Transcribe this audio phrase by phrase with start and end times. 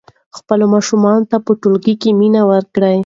[0.37, 2.97] خپلو ماشومانو ته په ټولګي کې مینه ورکړئ.